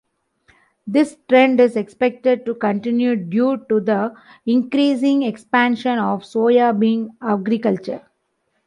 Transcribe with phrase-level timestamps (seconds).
[0.87, 4.15] This trend is expected to continue due to the
[4.47, 8.01] increasing expansion of soybean agriculture.